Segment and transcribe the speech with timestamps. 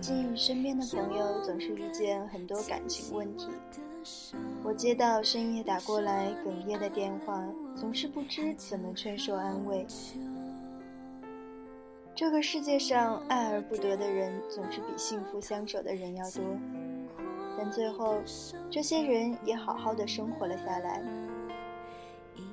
[0.00, 3.48] 最近身边的朋友总是遇见很多感情问题，
[4.64, 7.46] 我接到深夜打过来哽咽的电话，
[7.76, 9.86] 总是不知怎么劝说安慰。
[12.14, 16.42] 这个世界上爱而不得的人总是比幸福相守的人要多，
[17.58, 18.16] 但最后，
[18.70, 21.02] 这些人也好好的生活了下来。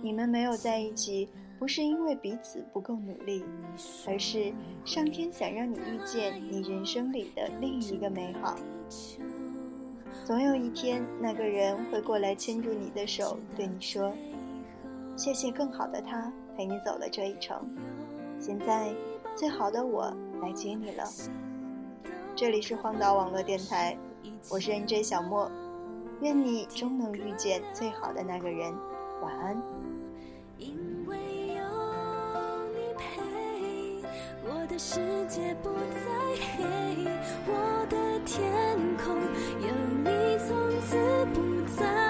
[0.00, 1.28] 你们没有在一起。
[1.62, 3.44] 不是因为彼此不够努力，
[4.08, 4.52] 而是
[4.84, 8.56] 上天想让你遇见你人生里的另一个美好。
[10.24, 14.12] 总有一天，那个人会过来牵住你的手，对你说
[15.16, 17.64] ：“谢谢更好的他陪你走了这一程，
[18.40, 18.92] 现在
[19.36, 21.04] 最好的我来接你了。”
[22.34, 23.96] 这里是荒岛网络电台，
[24.50, 25.48] 我是 NJ 小莫，
[26.22, 28.74] 愿你终能遇见最好的那个人。
[29.22, 29.91] 晚安。
[34.54, 36.10] 我的世界不再
[36.56, 36.64] 黑，
[37.46, 38.42] 我的天
[38.98, 39.16] 空
[39.60, 39.68] 有
[40.04, 40.96] 你，从此
[41.32, 41.36] 不
[41.74, 42.01] 再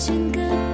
[0.00, 0.69] 前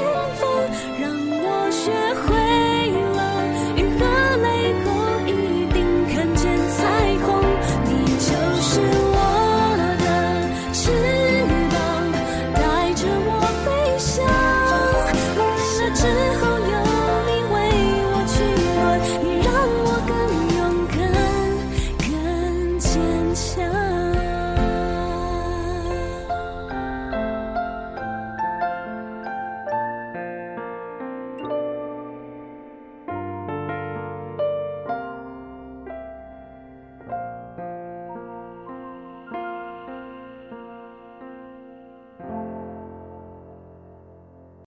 [0.00, 0.21] 方。